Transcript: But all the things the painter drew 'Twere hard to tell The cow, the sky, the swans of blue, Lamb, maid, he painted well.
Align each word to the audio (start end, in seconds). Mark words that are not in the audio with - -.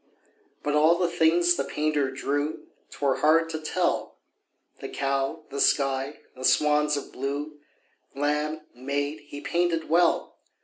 But 0.63 0.73
all 0.73 0.97
the 0.97 1.07
things 1.07 1.53
the 1.53 1.63
painter 1.63 2.09
drew 2.09 2.65
'Twere 2.89 3.17
hard 3.17 3.51
to 3.51 3.59
tell 3.61 4.15
The 4.79 4.89
cow, 4.89 5.43
the 5.51 5.61
sky, 5.61 6.21
the 6.35 6.43
swans 6.43 6.97
of 6.97 7.11
blue, 7.11 7.59
Lamb, 8.15 8.61
maid, 8.73 9.19
he 9.27 9.41
painted 9.41 9.89
well. 9.91 10.39